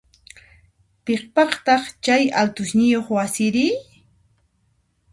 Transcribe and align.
Piqpataq 1.05 1.83
chay 2.03 2.23
altosniyoq 2.41 3.07
wasiri? 3.15 3.67